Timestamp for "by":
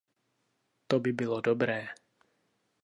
0.99-1.11